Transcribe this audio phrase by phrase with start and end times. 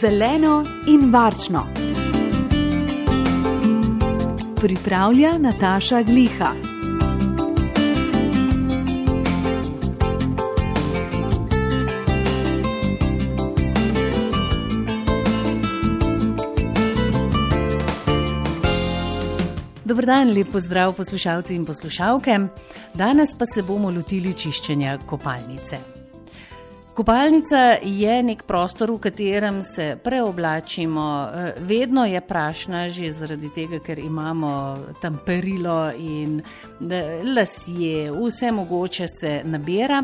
[0.00, 1.66] zeleno in varčno.
[4.60, 6.52] Pripravlja Nataša Gliha.
[19.84, 22.38] Dobro dan, lepo zdrav poslušalci in poslušalke.
[22.94, 25.95] Danes pa se bomo lotili čiščenja kopalnice.
[26.96, 31.28] Kopalnica je nek prostor, v katerem se preoblačimo.
[31.34, 36.40] Eh, vedno je prašna, že zaradi tega, ker imamo tam perilo in
[37.34, 40.02] lasje, vse mogoče se nabira.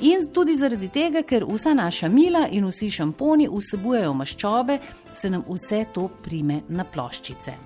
[0.00, 4.78] In tudi zaradi tega, ker vsa naša mila in vsi šamponi vsebujejo maščobe,
[5.16, 7.56] se nam vse to prime na ploščice.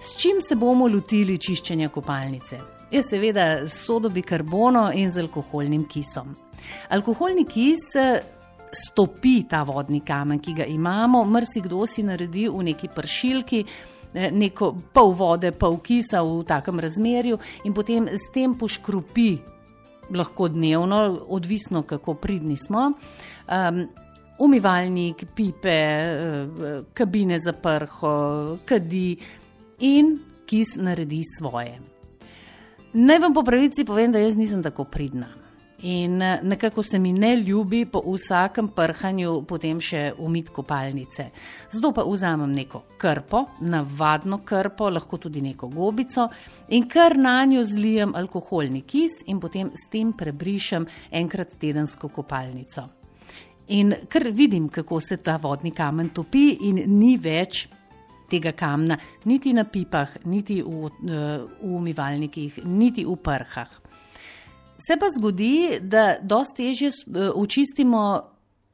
[0.00, 2.71] S čim se bomo lotili čiščenja kopalnice?
[2.92, 6.34] Je seveda s sodobikarbono in z alkoholnim kisom.
[6.88, 8.20] Alkoholni kis eh,
[8.72, 13.64] stopi ta vodni kamen, ki ga imamo, mrsikdo si naredi v neki pršilki.
[14.14, 19.30] Eh, neko pol vode, pol kisa v takem razmerju, in potem s tem poškropi,
[20.12, 20.98] lahko dnevno,
[21.32, 23.78] odvisno kako pridni smo, um,
[24.44, 29.16] umivalnik, pipe, eh, kabine za prho, kadi,
[29.80, 31.80] in kis naredi svoje.
[32.94, 35.26] Naj vam po pravici povem, da jaz nisem tako pridna.
[35.82, 41.30] In eh, nekako se mi ne ljubi po vsakem prhanju potem še umit kopalnice.
[41.72, 46.28] Zato pa vzamem neko krpo, navadno krpo, lahko tudi neko gobico
[46.68, 52.90] in kar na njo zlijem alkoholni kis in potem s tem prebrišem enkrat tedensko kopalnico.
[53.68, 57.68] In ker vidim, kako se ta vodni kamen topi in ni več
[58.32, 58.98] tega kamna,
[59.28, 63.80] niti na pipah, niti v, eh, v umivalnikih, niti v prhah.
[64.82, 68.02] Se pa zgodi, da dosti težje eh, očistimo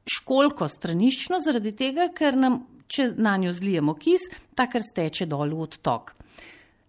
[0.09, 4.25] školko straniščno, zaradi tega, ker nam, če na njo zlijemo kis,
[4.55, 6.15] ta kar steče dol v odtok.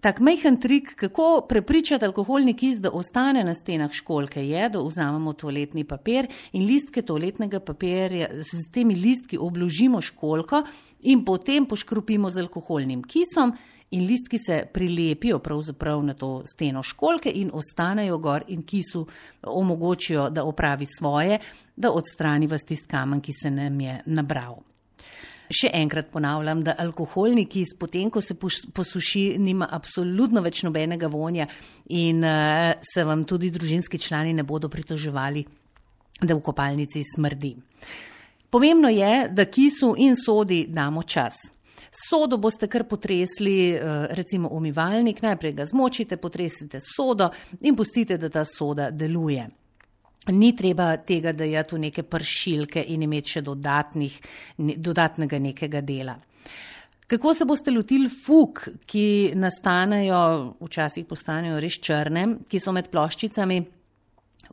[0.01, 5.33] Tak majhen trik, kako prepričati alkoholni kis, da ostane na stenah školke, je, da vzamemo
[5.33, 10.63] toaletni papir in listke toaletnega papirja z temi listki obložimo školko
[11.01, 13.53] in potem poškropimo z alkoholnim kisom.
[13.91, 19.07] In listki se prilepijo pravzaprav na to steno školke in ostanejo gor, in kisu
[19.43, 21.39] omogočijo, da opravi svoje,
[21.77, 24.63] da odstrani vas tisti kamen, ki se nam je nabral.
[25.51, 31.49] Še enkrat ponavljam, da alkoholni kis, potem ko se posuši, nima absolutno več nobenega vonja
[31.91, 35.43] in uh, se vam tudi družinski člani ne bodo pritoževali,
[36.23, 37.57] da v kopalnici smrdi.
[38.51, 41.35] Pomembno je, da kisu in sodi damo čas.
[41.91, 47.31] Sodo boste kar potresli, eh, recimo umivalnik, najprej ga zmočite, potresite sodo
[47.61, 49.49] in pustite, da ta soda deluje.
[50.29, 54.19] Ni treba tega dajati v neke pršilke in imeti še dodatnih,
[54.59, 56.19] dodatnega nekega dela.
[57.11, 60.21] Kako se boste lotili fuk, ki nastanejo,
[60.61, 63.59] včasih postanejo res črne, ki so med ploščicami?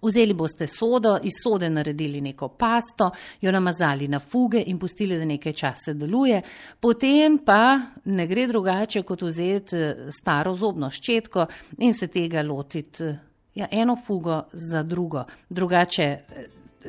[0.01, 3.11] Vzeli boste sodo, iz sode naredili neko pasto,
[3.41, 6.41] jo namazali na fuge in pustili, da nekaj časa deluje.
[6.79, 7.61] Potem pa
[8.05, 11.47] ne gre drugače, kot vzeti staro zobno ščetko
[11.81, 13.09] in se tega lotiti
[13.57, 16.17] ja, eno fugo za drugo, drugače,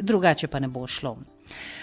[0.01, 1.17] drugače pa ne bo šlo.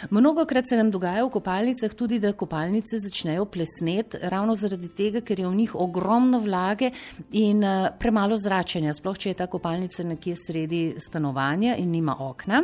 [0.09, 5.21] Mnogo krat se nam dogaja v kopalnicah tudi, da kopalnice začnejo plesneti, ravno zaradi tega,
[5.25, 6.91] ker je v njih ogromno vlage
[7.31, 12.61] in uh, premalo zračenja, sploh če je ta kopalnica nekje sredi stanovanja in nima okna.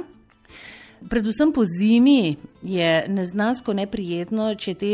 [1.09, 4.93] Predvsem po zimi je neznansko neprijetno, če te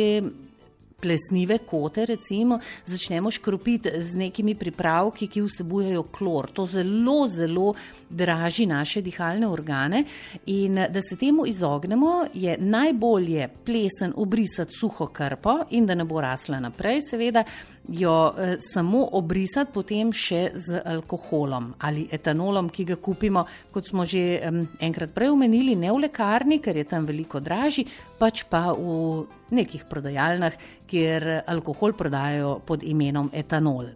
[1.01, 6.49] plesnive kote, recimo, začnemo škropiti z nekimi pripravki, ki vsebujejo klor.
[6.53, 7.73] To zelo, zelo
[8.09, 10.03] draži naše dihalne organe.
[10.45, 16.21] In da se temu izognemo, je najbolje plesen obrisati suho krpo in da ne bo
[16.21, 17.43] rasla naprej, seveda
[17.87, 24.05] jo eh, samo obrisati, potem še z alkoholom ali etanolom, ki ga kupimo, kot smo
[24.05, 27.87] že eh, enkrat prej omenili, ne v lekarni, ker je tam veliko dražji,
[28.19, 30.53] pač pa v nekih prodajalnah,
[30.87, 33.93] kjer alkohol prodajajo pod imenom etanol.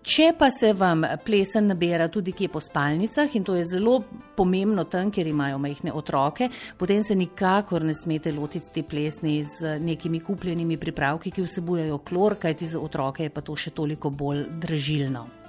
[0.00, 3.98] Če pa se vam plesen nabira tudi kje po spalnicah in to je zelo
[4.36, 6.48] pomembno tam, kjer imajo majhne otroke,
[6.80, 12.38] potem se nikakor ne smete lotiti te plesni z nekimi kupljenimi pripravki, ki vsebujejo klor,
[12.40, 15.39] kajti za otroke je pa to še toliko bolj dražilno.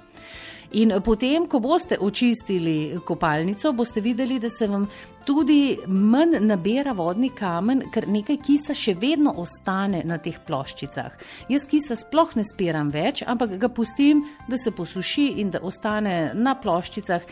[0.72, 4.86] In potem, ko boste očistili kopalnico, boste videli, da se vam
[5.24, 11.18] tudi manj nabira vodni kamen, ker nekaj kisa še vedno ostane na teh ploščicah.
[11.52, 16.32] Jaz kisa sploh ne spiram več, ampak ga pustim, da se posuši in da ostane
[16.34, 17.26] na ploščicah.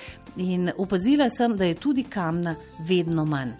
[0.44, 2.52] In opazila sem, da je tudi kamna
[2.86, 3.56] vedno manj.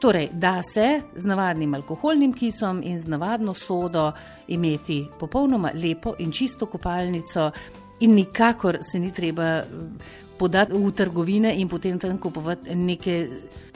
[0.00, 4.12] Torej, da se z navadnim alkoholnim kisom in z navadno sodo
[4.48, 7.50] imeti popolnoma lepo in čisto kopalnico,
[8.00, 9.62] in nikakor se ni treba
[10.38, 13.28] podati v trgovine in potem tam kupovati neke.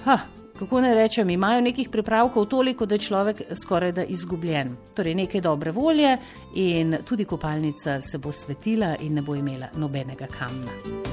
[0.04, 0.19] Ha,
[0.58, 4.76] kako ne rečem, imajo nekih pripravkov toliko, da je človek skoraj da izgubljen.
[4.94, 6.16] Torej, nekaj dobre volje
[6.54, 11.11] in tudi kopalnica se bo svetila in ne bo imela nobenega kamna.